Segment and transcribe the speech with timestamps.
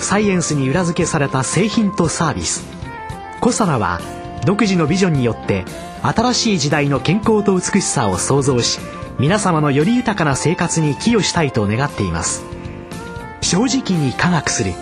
[0.00, 2.64] サイエンスに裏付けされた製品とサービス。
[3.40, 4.00] コサナは
[4.44, 5.64] 独自のビジョンによって
[6.02, 8.78] 新しい時代の健康と美しさを創造し
[9.18, 12.44] 皆様のより豊かな生活に寄与したいと願っています。
[13.40, 14.72] 正直に科学する。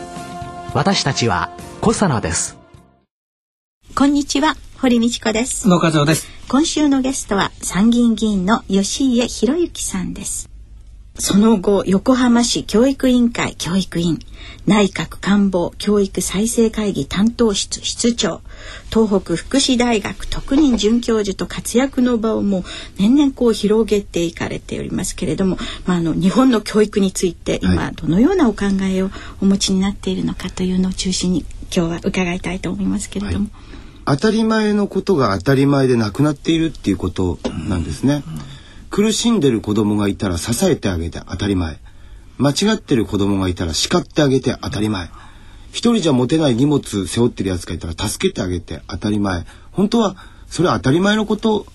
[0.74, 2.56] 私たちはコサナです。
[3.94, 5.68] こんにちは堀道子です。
[5.68, 6.34] 野です。
[6.46, 10.53] 今週のゲストは参議院議員の吉家博之さんです
[11.16, 14.18] その後横浜市教育委員会教育委員
[14.66, 18.40] 内閣官房教育再生会議担当室室長
[18.92, 22.64] 東北福祉大学特任准教授と活躍の場をもう
[22.98, 33.50] 年々こう広げていかれておりますけれども、まあ、あの日本の教育について今どのようなお考えをお持ちになっているのかというのを中心に今日は伺いたいと思いますけれども。
[34.04, 38.24] はい、当たり前のことが当たり前でなくなっているっていうことなんですね。
[38.26, 38.53] うん
[38.94, 41.80] 苦しんでる子供がいたら支えてあげて当たり前。
[42.38, 45.08] 間違ってる子供がいたら叱ってあげて当たり前。
[45.72, 49.46] 一人じゃ持てない荷物背負ってるやつがいたら助けてあげて当たり前。
[49.72, 50.14] 本当は
[50.46, 51.66] それは当たり前のこと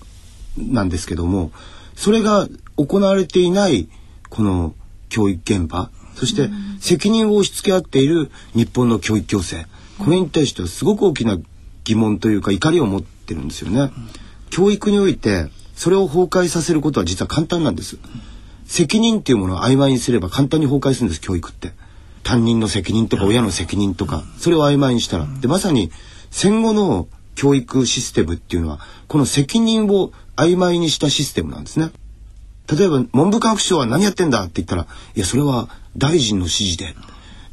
[0.56, 1.52] なんですけども
[1.94, 3.90] それが行われていない
[4.30, 4.74] この
[5.10, 6.48] 教育現場そして
[6.80, 9.68] 責任を押し付け合っている日本の教育行政。
[9.98, 11.36] これに対してはすごく大きな
[11.84, 13.92] 疑問というか怒りを持ってるんですよね。
[14.48, 15.50] 教育において
[15.80, 17.96] それを崩壊させることは実は簡単なんです。
[18.66, 21.72] 責任っていうものを曖昧にすれば簡単に崩壊するんです教育って。
[22.22, 25.26] 担任の責任とか親の責任とかそれを曖昧にしたら。
[25.40, 25.90] でまさに
[26.30, 31.92] 戦後の教育システムっていうのはこの責任を曖昧にしたシステムなんですね。
[32.70, 34.82] 例えば文部科学省は何やってんだって言ったら
[35.16, 36.94] いやそれは大臣の指示で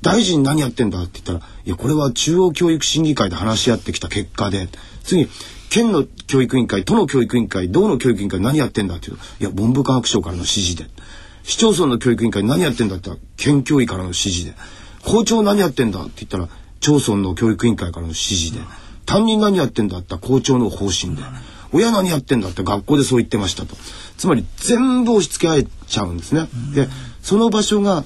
[0.02, 4.68] 大臣何やってんだって言ったらいやこれは中央教育審議会で話し合ってきた結果で
[5.06, 5.30] 次
[5.70, 10.90] 県の教育委員会都の教育委員会道の教育委員会何やってんだっていういや文部科学省からの指示で。
[11.44, 14.54] 市町村の教育委員会何やってんだって言ったら県教委からの指示で。
[15.04, 18.62] 校長何やってんだって言ったら町村の教育委員会からの指示で。
[19.06, 21.24] 担任何やってんだって校長の方針で。
[21.74, 23.76] 親何やってんだって学校でそう言ってましたと。
[24.18, 26.48] つまり全部押し付け合えちゃうんですね。
[26.74, 26.88] で
[27.22, 28.04] その場所が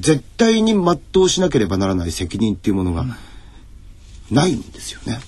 [0.00, 3.06] 絶対に全うしなければならない責任っていうものが
[4.30, 5.20] ないんですよね。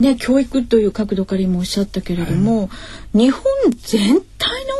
[0.00, 2.68] ね、教育という角度から今おっしゃったけれども、は
[3.14, 3.42] い、日本
[3.78, 4.74] 全体の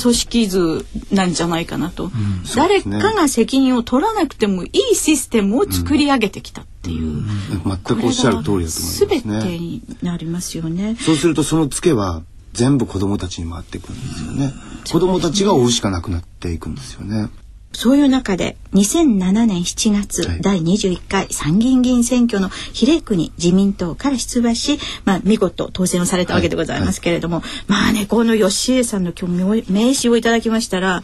[0.00, 2.16] 組織図なんじゃないかなと、うんね、
[2.54, 7.24] 誰かが責任を取らなくてもいいシステムを作り上げてきたっていう、うんうん、
[7.64, 9.20] 全くおっしゃる通りだと思いますね。
[9.20, 10.96] 全てになりますよね。
[11.00, 14.52] そうするとそのツケは全部子供たちに回っていくんですよね。
[14.90, 17.28] 子供たちが追うしかなくなっていくんですよね。
[17.72, 27.44] そういう中で2007年7月、はい、第21回参議院議員選挙の比例区に自民党から出馬し、まあ、見事当選をされたわけでございますけれども、はい。
[27.44, 31.02] はい、まあねこの吉江さんの今日名刺をいただきましたら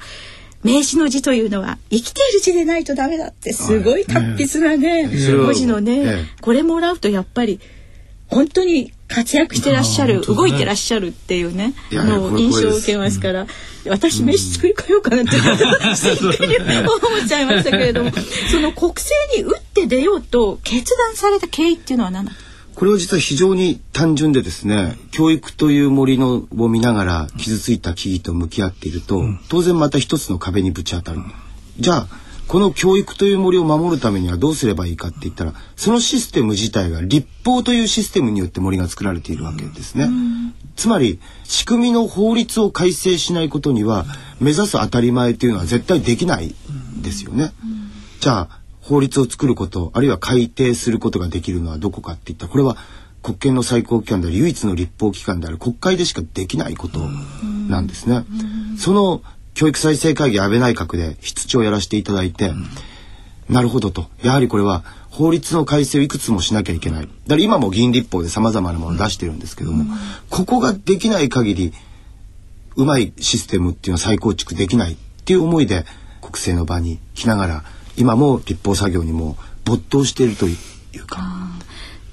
[0.64, 7.60] 名刺の字というのは生きている字でないとダメだってすごい達筆なね、文字のね、これもらうとやっぱり
[8.28, 13.47] 本当に活躍してらっしゃる、動いてらっしゃるっていうねの印象を受けますから、
[13.87, 18.10] 私飯作り変えようかなって 思っちゃいましたけれども
[18.50, 22.32] その国政に打って出ようと決断された経緯っていうのは何だ
[22.75, 31.21] これは実は非常に単純でですね教育という森のを見ながら傷ついた木々と向き合っていると、当然また一つの壁にぶち当たる。
[31.78, 40.09] じゃあこの教育という森を守るためにはどうすればいいかって言ったらそのシステム自体が立法というシステムによって森が作られているわけですね。
[40.77, 44.06] つまり仕組みの法律を改正しないことには
[44.41, 46.54] 目指す当たり前というのは絶対できない
[47.00, 47.53] ですよね。
[48.21, 52.77] じゃあ法律を作ることあるいは改定することができるのはどこかって言ったらこれは
[53.22, 56.98] 国権の最高機関である唯一の立法機関である国会でしかできないこと
[57.68, 58.24] なんですね。
[58.78, 59.22] その
[59.54, 62.66] 教育再生会議安倍内閣で室長をやらせていただいて、うん、
[63.48, 64.06] なるほどと。
[64.22, 67.03] やはりこれは法律の改正をいくつもしなきゃいけない。
[67.03, 69.98] だから今も議員立法でさまざまなものを出してるんですけども、うん、
[70.28, 71.72] ここができない限り
[72.77, 75.84] うまいシステムっていうのは再構築できないっていう思いで
[76.21, 77.65] 国政の場に来ながら
[77.97, 80.56] 今も立法作業にも没頭しているとい
[80.98, 81.22] うか。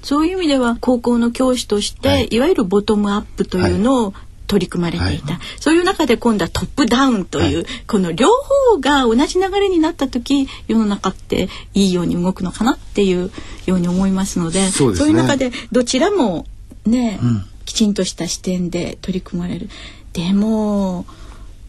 [0.02, 4.14] そういう意味では高校の教師として、はい、いわゆるボトムアップというのを
[4.52, 8.28] 取り組まれていた、はい、そういう中で今度はトップダウンという、はい、この両
[8.70, 13.30] 方が同じ流れになった時世の中っていいように動くのかなっていう
[13.64, 16.44] ように思いますのでそう、ね,、いう中でどちらも
[16.84, 19.70] ね、うん、きちんとした視点で取り組まれる。
[20.12, 21.06] でも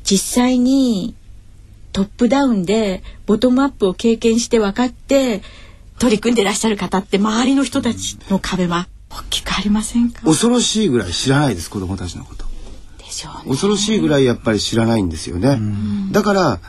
[0.03, 1.15] 実際に
[1.93, 5.41] トップダウンでボトムアップを経験して分かって
[5.99, 10.21] 取り組んでらっしゃる方って周りの人たちの壁は大きくありませんか？
[10.23, 12.42] 恐ろしいぐらい知らないです子供たちのこと。
[12.42, 12.42] で
[13.13, 15.59] しょう、ね、恐ろしいぐらいやっぱり知らないんですよね。
[16.11, 16.59] だから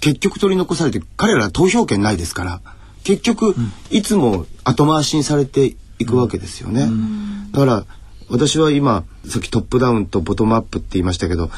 [0.00, 2.60] 結局取り残されて彼ら投票権ないですから
[3.04, 3.54] 結局、
[3.90, 6.88] いつも後回しにされていくわけですよね。
[7.50, 7.84] だから
[8.30, 11.50] 私は今さっきトップダウンとボトムアップって言いましたけど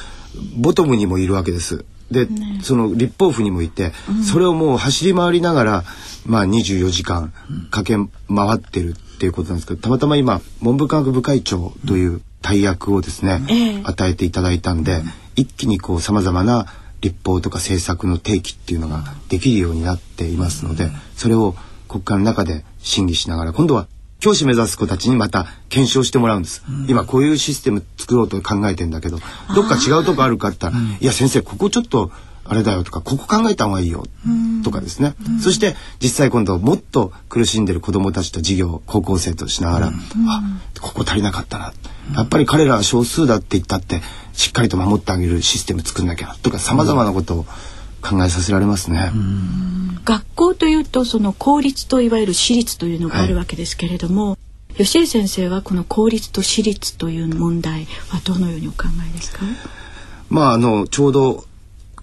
[0.57, 1.85] ボトムにもいるわけです。
[2.11, 5.85] で、ね、その立法府にもいて、うん、それをもう走り回りながら、
[6.27, 7.33] まあ、24時間
[7.71, 15.01] 駆け回ってるっていうことなんですけどたまたま今文部科学部会長という大役をですね、うん、与えていただいたんで、
[15.35, 16.67] 一気にこうさまざまな
[17.01, 21.55] 立法とか政策の提起っていうのができるようになっていますので、それを
[21.89, 23.89] 国会の中で審議しながら今度は
[24.21, 29.19] 教師目指す子たちにまた検証してもらうんです、うん、今こういうシステム作ろうと考えてんだけど
[29.55, 32.11] どっか違うとこあるかって言ったら「いや先生ここちょっと
[32.45, 34.07] あれだよ」とか「ここ考えた方がいいよ」
[34.63, 39.93] とかですね、そして実際今度もっと苦しんでる子どもたちと授業高校生としながら「あ
[40.81, 41.73] ここ足りなかったな」
[42.15, 44.03] やっぱり彼らは少数だって言ったって
[44.35, 47.47] しっかりと守ってあげるシステム作んなきゃとかさまざまなことを
[48.03, 49.11] 考えさせられますね。
[50.05, 54.37] 学校というとその公立といわゆる私立というのがあるわけですけれども、は
[54.79, 59.41] い、吉江先生はこの公立と私立という問題はどのようにお考えですか？
[60.29, 61.45] まああのちょうど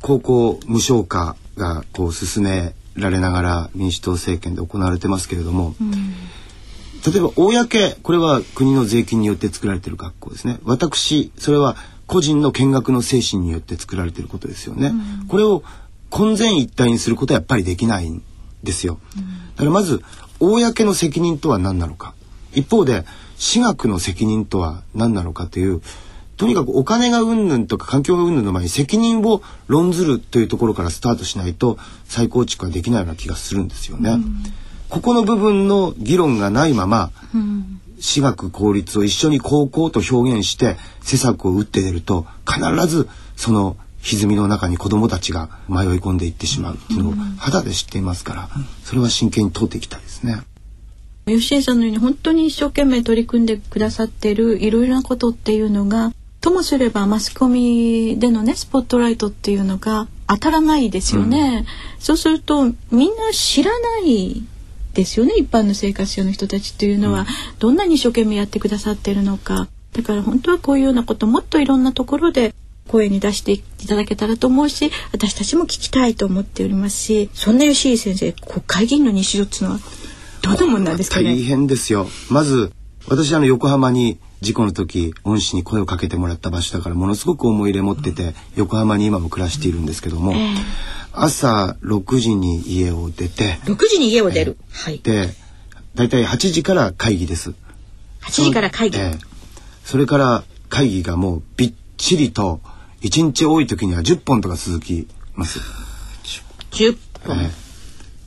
[0.02, 5.92] 高校無償化がこう進められながら民主党政権で行われてますけれども、うん、
[7.12, 10.60] 例えば公これは国の税金によって作られている学校ですね。
[10.64, 11.76] 私それは
[12.08, 14.88] 個人の見学の精神によって作られていることですよね、
[15.22, 15.64] うん、これを
[16.10, 18.22] 混然一体にすることはやっぱりできないん
[18.64, 19.00] ですよ。
[19.56, 20.02] だからまず
[20.40, 22.14] 公の責任とは何なのか。
[22.54, 23.06] 一方で
[23.38, 25.82] 私学の責任とは何なのかという
[26.42, 34.14] とにかくお金がうんぬんとか環境がうんぬんの前に責任を論ずるというところからスタートしないと再構築はできないような気がするんですよね。
[34.14, 34.44] うん、
[34.90, 48.50] ここの部分の議論がないまま、うん、私学公立を一緒に高校と表現して施策を打って出ると必ずその歪みの中に子どもたちが迷い込んでいってしまうっていうのを肌で知っていますから、
[48.84, 50.42] それは真剣に問っていきたいですね。
[51.28, 56.12] 吉江さんのように本当に一生懸命取り組んでくださってるいろいろなことっていうのが
[56.42, 61.66] ともすればマスコミでのねスポットライトっていうのが当たらないですよね、うん、
[62.00, 64.44] そうするとみんな知らない
[64.94, 67.26] ですよね一般の生活者の人たちっていうのは、うん、
[67.60, 69.68] どんなに一生懸命やってくださってるのか。
[69.94, 72.56] だから本当はこういうようなこともっといろんなところで
[72.88, 79.80] 声に出していただけたらと思うし私たちも聞きたいと思っておりますしそんな吉井先生国会議員の日常っていうのは
[80.44, 81.36] どういうもんなんですかね。
[81.36, 82.08] 大変ですよ。
[82.30, 82.72] まず
[83.08, 90.56] 私あの横浜に事故の時恩師に声をかけてもらった場所だからものすごく思い入れ持ってて、うん、横浜に今も暮らしているんですけども、えー、
[91.14, 95.00] 朝6時に家を出て6時に家を出る、えー、はい。
[95.00, 95.30] で
[95.94, 97.54] 大体8時から会議です。
[98.22, 99.20] 8時から会議、えー、
[99.84, 102.62] それから会議がもうびっちりと
[103.02, 105.60] 1日多い時には10本とか続きます。
[106.72, 107.50] 10本、え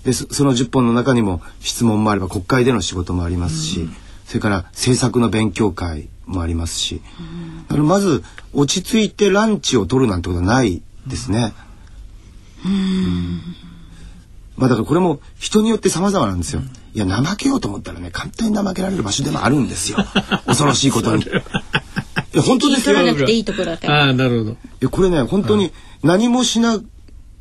[0.02, 3.88] ー、でその10本の中にも質問もあれば国会での仕事もありますし、
[4.34, 7.00] それから政策の勉強会もありますし、
[7.68, 11.54] だからまず落ち着いてランチを取るなんてことはないですね。
[12.66, 13.40] うん、
[14.56, 16.62] まあだからこれも人によって様々なんですよ。
[16.94, 19.98] いや怠けようと思ったらね簡単に怠けられる場所でもあるんですよ。
[20.46, 21.24] 恐ろしいことに。
[22.32, 23.00] や本当ですよ。
[23.04, 24.06] なくていいところだから。
[24.06, 24.50] ああなるほど。
[24.50, 25.70] いやこれね本当に
[26.02, 26.80] 何もしな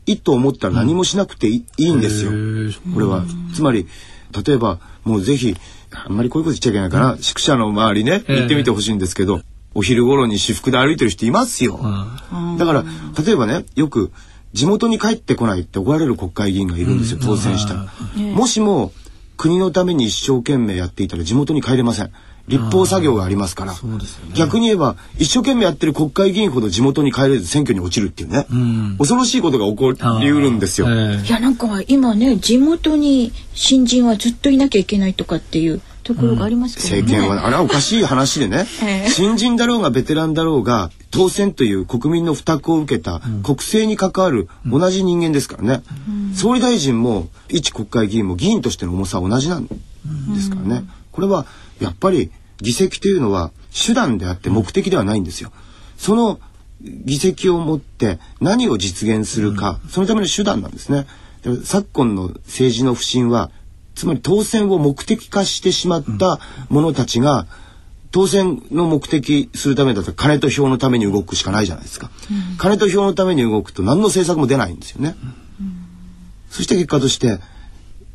[0.05, 2.31] いと思ったら何もしなくていい,、ん、ですよ。
[2.93, 3.87] これはつまり
[4.45, 5.55] 例えばもうぜひ
[5.95, 9.41] あんまりこういうこと言っちゃいけないから、宿舎の周りね行ってみてほしいんですけど、
[9.75, 11.79] お昼頃に私服で歩いてる人いますよ。
[12.57, 12.83] だから
[13.25, 14.11] 例えばねよく
[14.53, 17.87] 地元に帰ってこないって怒られる国会議員がいるんですよ、当選したら。
[18.35, 18.91] もしも
[19.35, 22.11] 国のために一生懸命やっていたら地元に帰れません。
[22.47, 23.79] 立法作業がありますから、ね、
[24.35, 30.87] 逆に言えば一生懸命やってる国会議員ほど地元に帰れず選挙に落ちるっていうね、うん、恐ろしいことが起こりうるんですよ。
[30.87, 36.99] いやなんか今ね地元に新人はずっといなきゃいけないとかっていうところがありますけど、ね。
[36.99, 49.75] うん、政権はあれはおかしい話でね、えー、新人だろうがベテランだろうが当選という国民の負託を受けた国政に関わる同じ人間ですからね、うん、総理大臣も一国会議員も議員としての重さは同じなんで
[50.41, 50.83] すからね、
[51.13, 51.45] これは
[51.85, 55.51] やっぱり議席というのは手段であって目的ではないんですよ。
[55.97, 56.39] その
[56.81, 61.05] 議席を持って何を実現するか、うん、そのための手段なんですね。
[61.63, 63.51] 昨今の政治の不信は
[63.95, 67.47] つまり当選を目的化してしまった者たちが、
[68.11, 75.15] 当選の目的するためだったら金と票のために動くしかないじゃないですか、うん、金と票のために動くと何の政策も出ないんですよね、
[75.59, 75.75] うん、
[76.51, 77.39] そして結果として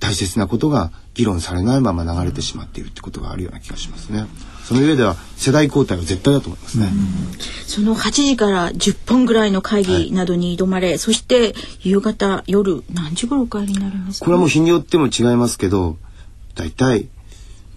[0.00, 4.26] 大切なことが議論されないまま流れてしまっているってことがあるような気がしますね。
[4.64, 6.90] その上では世代交代は絶対だと思いますね。
[7.66, 15.96] その8時から10本ぐらいの会議などに挑まれ、はい、そして夕方夜何時頃お帰りになるんですか、これはもう日によっても違いますけど、
[16.54, 17.08] だいたい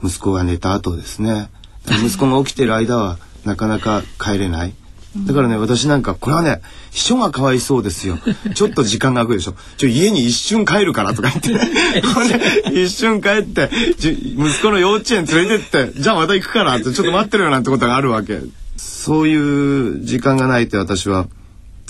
[0.04, 1.50] 息子が寝た後ですね。
[1.86, 4.74] 息子が起きてる間はなかなか帰れない。
[5.18, 8.18] だからね、私なんか、これはね、秘書がかわいそうですよ。
[8.56, 9.56] ちょっと時間が空くでしょ。
[9.78, 18.40] ちょ、家に一瞬帰るからとか言って、 ね、一瞬帰って、息子の幼稚園連れてって、じゃあまた行くからって、ちょっと待ってるよなんてことがあるわけ。
[18.78, 21.28] そういう時間がないと私は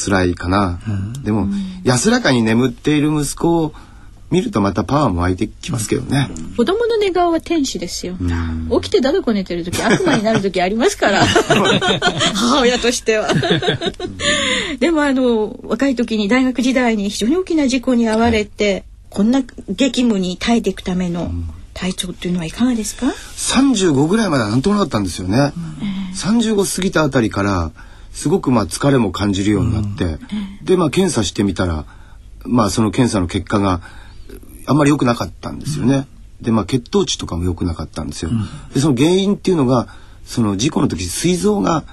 [0.04, 0.80] 辛いかな。
[0.88, 1.48] うん、でも、
[1.84, 3.74] 安らかに眠っている息子を
[4.32, 6.30] 見るとまたパワーも湧いてきますけどね。
[6.56, 8.16] 子供の寝顔は天使ですよ。
[8.82, 11.26] 起きてだだこ寝てる時悪魔になる時ありますから。
[12.34, 13.28] 母親としては。
[14.80, 21.30] でもあの若い時に大学時代に非常に大きな事故に遭われて、はい、こんな激務に耐えていくための
[21.74, 25.52] 体調っていうのはいかがですか？35ぐらいまではなんともなかったんですよね。
[25.82, 27.72] うん、35過ぎたあたりから
[28.14, 30.20] すごくまあ疲れも感じるようになって、うん、
[30.64, 31.86] でまあ検査してみたら、
[32.46, 33.82] まあその検査の結果が
[34.68, 36.08] あんまり良くなかったんですよね。
[36.42, 38.32] でまあ血糖値とかも良くなかったんですよ。
[38.74, 39.88] でその原因っていうのが
[40.26, 41.84] その事故の時膵臓が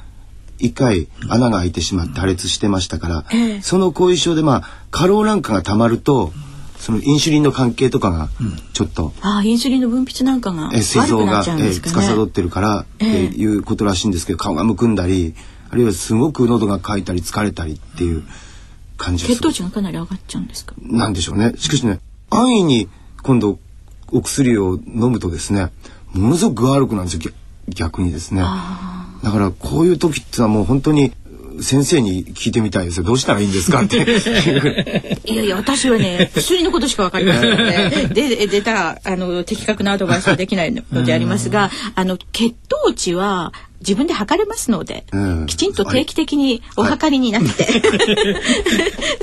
[0.59, 3.25] 一回穴が開いてしまって破裂してましたから、
[3.63, 6.33] その後遺症でまあ過労なんかがたまると、
[6.79, 8.29] そのインシュリンの関係とかが
[8.73, 15.35] ちょっと、ああインシュリンの分泌なんかが膵臓が、え司ってるからっていうことらしいんですけど、顔がむくんだり
[15.71, 18.25] あるいはすごく喉が渇いたり疲れたりっていう
[18.97, 20.75] 感じ血糖値がかなり上がっちゃうんですか？
[20.81, 21.53] なんでしょうね。
[21.57, 22.01] しかしね
[22.39, 22.89] 安易に
[23.23, 23.59] 今度
[24.13, 25.71] お薬を飲むとですね
[26.13, 27.33] ものすごく具悪くなるんですよ
[27.69, 28.41] 逆にですね。
[28.41, 31.13] だからこういう時ってのはもう本当に
[31.61, 33.05] 先生に聞いてみたいですよ。
[33.05, 33.97] どうしたらいいんですかって。
[35.27, 47.83] いやいや私はね薬のことしか分かりませんのでで出たらあの的確なアドバイスはできないのでありますがあの血糖値は自分で測れますので、うん、きちんと定期的にお測りになって、はい、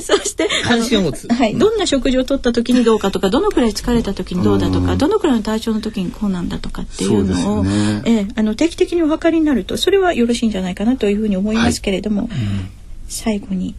[0.02, 12.30] そして関心を持つ、はい、どんな食事をとった時にどうかとかどのくらい疲れた時にどうだとか、うん、どのくらいの体調の時にこうなんだとかっていうのを、ね、えあの定期的にお測りになるとそれはよろしいんじゃないかなというふうに思いますけれども、はい。
[12.30, 12.68] うん、
[13.08, 13.74] 最後に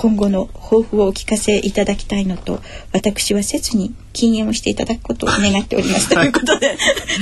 [0.00, 2.60] 今後の抱負をお聞かせいただきたいのと
[2.92, 6.08] 私は切に禁煙をしていただくことを願っております。
[6.14, 6.78] ということで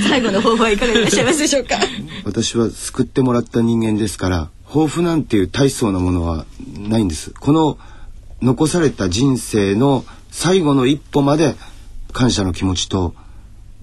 [0.07, 1.79] 最後の抱負はいかがでいらっしゃいますでしょうか？
[2.23, 6.45] 私は救ってもらった人間ですから抱負なんていう大層なものは
[6.87, 7.31] ないんです。
[7.31, 7.79] この
[8.43, 11.55] 残された人生の最後の一歩まで
[12.13, 13.15] 感謝の気持ちと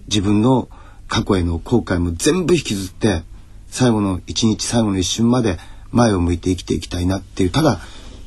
[0.06, 0.68] 自分の
[1.08, 3.24] 過去への後悔も全部引きずって
[3.72, 5.58] 最後の一日最後の一瞬まで
[5.90, 7.80] 前を向いて生きていきたいなっていうただ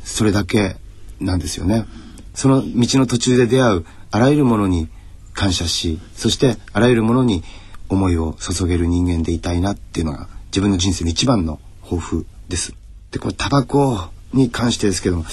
[0.08, 0.78] それだけ
[1.20, 1.86] なんですよね。
[2.34, 4.88] その道の途中で出会うあらゆるものに
[5.34, 7.44] 感謝しそしてあらゆるものに
[7.90, 12.74] 思いを注げる人間でいたいなっていうのが自分の人生の一番の抱負です。
[13.12, 15.26] でこれタバコに関してですけども、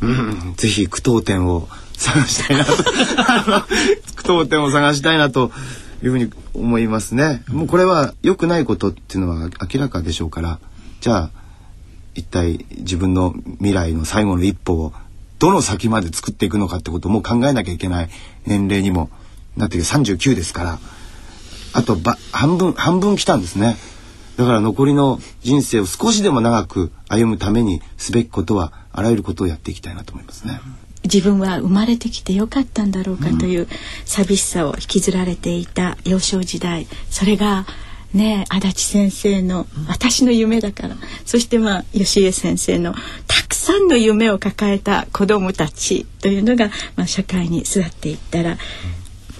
[0.00, 2.72] うん、ぜひ句読点を探したいなと
[4.16, 5.50] 句読点を探したいなと
[6.02, 7.42] いうふうに思いますね。
[7.48, 10.58] もうこれは良くないことっていうのは明らかでしょうから
[11.00, 11.43] じゃあ
[12.14, 14.92] 一体自分の未来の最後の一歩を
[15.38, 18.08] どの先まで作っていくのかってことも考えなきゃいけない
[18.46, 19.10] 年齢にも
[19.56, 20.78] なってきて39ですから。
[21.74, 23.76] あとば半分半分来たんですね。
[24.36, 30.60] だから残りの人生を少しでも長く歩むためにすべきことはあらゆることをやっていきたいなと思いますね。
[31.02, 33.68] 自分は生まれてきてよかったんだろうかという
[34.06, 36.86] 寂しさを引きずられていた幼少時代。
[37.10, 37.66] それが
[38.14, 42.94] ね足立先生の私の夢だから、そしてまあ吉江先生の
[43.26, 48.56] たくさんの夢を抱えた子どもたちというのが、まあ、社会に育っていったら、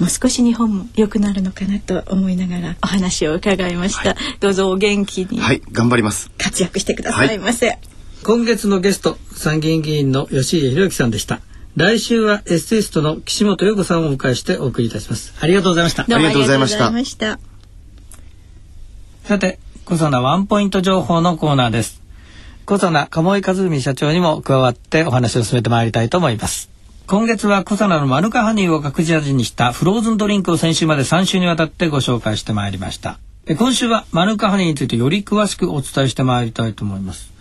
[0.01, 4.11] もう少し日本も良くなるのかなと思いながらお話を伺いました。
[4.11, 5.39] はい、どうぞお元気に。
[5.39, 6.31] はい、頑張ります。
[6.37, 7.69] 活躍してくださいませ。
[7.69, 7.79] はい、
[8.25, 11.41] 今月のゲスト、参議院議員の吉家博之さんでした。
[11.77, 15.35] 来週はエッセイストの岸本陽子さんをお迎えしてお送りいたします。
[15.41, 16.03] ありがとうございました。
[16.03, 17.54] ありがとうございました。
[19.25, 22.03] さて、小佐ワンポイント情報のコーナーです。
[22.67, 26.69] 小佐奈鴨井和文社長にも加わってお話を進めてまいりたいと思います。
[27.07, 33.19] 今月は小佐奈のマヌカハニーを隠し味にしたフローズンドリンクを先週まで3週にわたってご紹介してまいりました。
[33.57, 37.33] 今週はマヌカハニーについてより詳しくお伝えしてまいりたいと思います。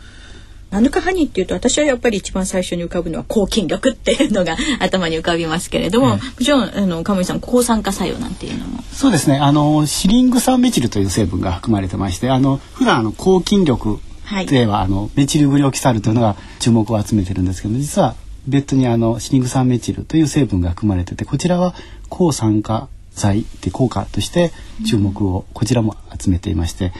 [0.73, 8.81] ナヌカハニーっていうと私はやっぱり一番最初に浮かぶのは抗菌力っていうのが頭に浮かびますけれども、もちろんあの鴨井さん抗酸化作用なんていうのも。
[8.91, 9.37] そうですね。
[9.37, 13.99] あのシリング酸メチルという成分が含まれてましてあの普段あの抗菌力
[14.49, 18.15] では、はい、あのメチルグリオキサルというのが注目を集めてるんですけど実は
[18.47, 21.75] 別途にあのシリング酸メチルという成分が含まれててこちらは
[22.09, 24.51] 抗酸化剤って効果として
[24.89, 26.91] 注目をこちらも集めていまして、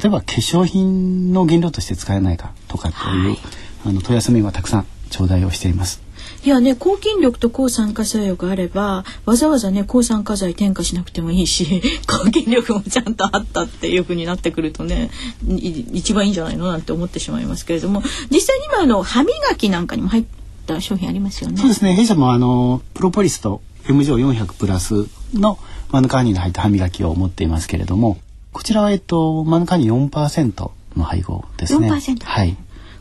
[0.00, 3.38] 例えば化粧品の原料として使えないかとかという、はい、
[3.86, 6.02] あの問い合わせ面はたくさん頂戴をしています。
[6.44, 15.10] いやね抗菌力と抗酸化作用があればわざわざね抗酸化剤添加しなくてもいいし 抗菌力もちゃんとあったっていう風になってくるとね
[15.46, 20.24] 一番いいんじゃないのなんて思ってしまいますけれども実際に今の歯磨きなんかにも入っ
[20.66, 21.58] た商品ありますよね。
[21.58, 25.58] そうですね弊社もあのプロポリスと MJ400 プラスの
[25.90, 28.18] マヌカーニに入った歯磨きを持っていますけれども
[28.52, 31.90] こちらはえっとマヌカーニ4%の配合ですね。
[31.90, 32.56] 4%はい。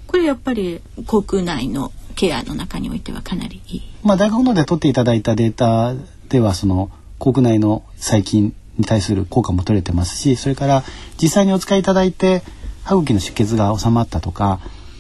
[0.07, 3.81] これやっぱり国内のケアの中においてはかなりいい。
[4.03, 5.93] まあ大学ので取っていただいたデータ
[6.29, 6.89] ではその
[7.19, 10.83] 国内の細菌に対する効果も取れてますし、それから
[11.21, 12.41] 実際にお使いいただいて
[12.83, 14.59] 歯茎の出血が収まったとか、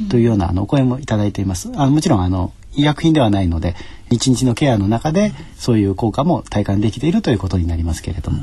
[0.09, 1.71] というようなあのお声もいただいています。
[1.75, 3.75] あもちろんあの医薬品ではないので
[4.09, 8.39] 一日のケアの中でそういう効果も体感できているということになりますけれども。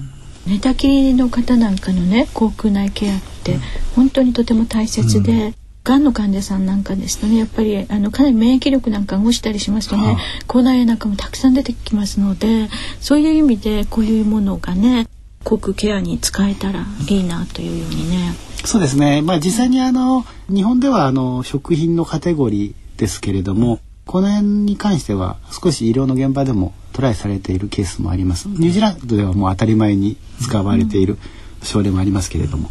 [0.46, 3.58] 寝たきりの方なんかのね口腔内ケアって
[3.94, 5.54] 本当にとても大切で、うん、
[5.84, 10.16] がんの患者さんなんかですとねやっぱりあのかなり免疫力なんかが落ちたりしますとね
[10.46, 12.68] 口内炎なんかもたくさん出てきますので
[13.00, 15.06] そういう意味でこういうものがね
[15.44, 18.34] 口腔ケアに使えたらいいなというようにね。
[18.64, 19.22] そうですね。
[19.22, 28.48] まあ実際にあの日本ではあの食品のカテゴリーですけれども、この辺に関しては少し医療の現場でもトライされているケースもあります。
[28.48, 31.18] ニュージーランドではもう当たり前に使われている
[31.62, 32.70] 症例もありますけれども。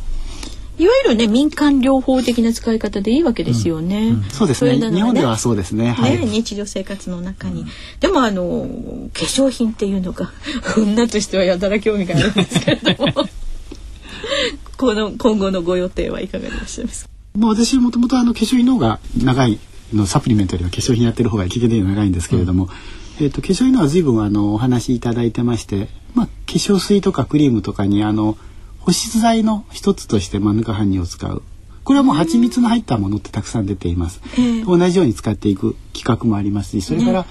[0.79, 4.09] いわゆるね民間療法的な使い方でいいわけですよね。
[4.09, 5.91] うんうん、そうですね、ね、日本ではそうですね。
[5.91, 7.65] はい、日常生活の中に、
[7.99, 8.67] でもあの
[9.13, 10.31] 化粧品っていうのが
[10.75, 13.13] 女としてはやたら興味があるんですけれども
[14.75, 17.11] この今後のご予定はいかがでいらっしゃいますか？
[17.37, 19.59] まあ私もともとあの化粧品の方が長い
[19.93, 28.37] のサプリメントよりは化粧品やってる方が経験的に長いんですけれども、うん、えっ、ー、と化粧品のは随分あのお話しいただいてまして、まあ化粧水とかクリームとかにあの
[28.79, 31.43] 保湿剤の一つとしてマヌカハニーを使う。
[31.83, 34.21] これはもう蜂蜜の入ったものってたくさん出ています。
[34.33, 37.25] えー、同じように使っていく企画もありますし、それから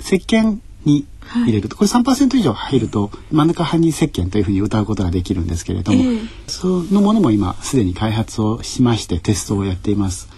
[0.00, 10.28] 石鹸に入れると、これ3%以上入るとマヌカハニー石鹸というふうに歌うことができるんですけれども、えー、そのものも今すでに開発をしましてテストをやっています。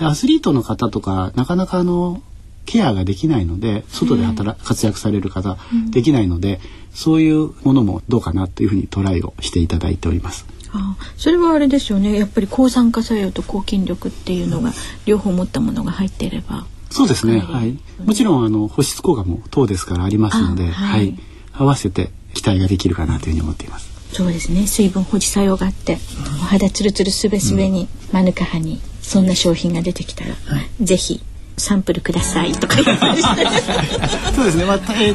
[0.00, 2.22] でアスリートの方とかなかなかあの
[2.66, 5.56] ケアができないので外で働、うん、活躍される方、
[5.90, 6.60] できないので
[6.92, 10.46] そういうものもどうかなというふうにトライをしていただいております。
[10.72, 12.16] あそれはあれですよね。
[12.16, 14.72] やっぱり抗酸化作用と抗菌力っていうのが
[15.04, 16.64] 両方持ったものが入っていれば。
[16.90, 17.40] そうですね。
[17.40, 17.76] はい。
[18.04, 21.18] もちろんあの保湿効果も糖ですからありますので、はい、はい、
[21.54, 23.90] 合わせて期待ができるかなというふうに思っています。
[24.12, 24.66] そうですね。
[24.66, 25.98] 水分保持作用があって
[26.40, 30.36] お肌ツルツルすべすべに、マヌカハニーそんな商品が出てきたら、は
[30.80, 31.20] い、ぜひ
[31.56, 34.64] サンプルくださいとかそうですね。
[34.64, 35.14] まあ、えー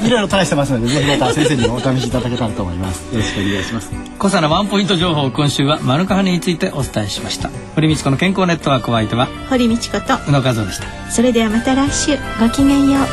[0.00, 3.12] と、いろいろ試してますのでぜひまた先生にもお試しいただけたらと思います。
[3.12, 3.90] よろしくお願いします。
[4.20, 7.50] 小さなワンポイント情報今週はマヌカハニについてお伝えしました。
[7.74, 11.10] 堀道子の健康ネットワークお相手は堀道子と宇野和夫でした。
[11.10, 13.06] それではまた来週ごきげんよう。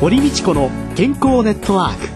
[0.00, 2.15] 堀道子の健康ネットワーク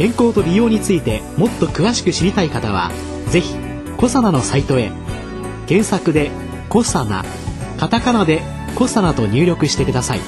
[0.00, 2.90] 健康と美容についてもっと詳しく知りたい方は
[3.28, 3.54] 是非
[3.98, 4.90] コサナのサイトへ
[5.66, 6.30] 検索で
[6.70, 7.22] 「コサナ」
[7.76, 8.40] カタカナで
[8.76, 10.20] 「コサナ」と入力してください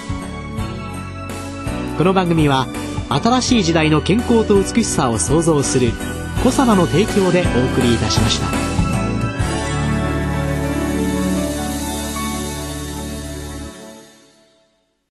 [1.96, 2.66] この番組は
[3.08, 5.92] 新しい時代の健康と美しさを創造する
[6.44, 8.71] 「コサナの提供でお送りいたしました。